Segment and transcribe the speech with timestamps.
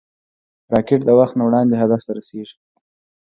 [0.73, 2.57] راکټ د وخت نه وړاندې هدف ته رسېږي